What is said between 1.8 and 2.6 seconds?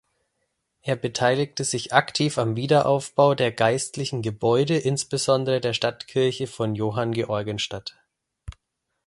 aktiv am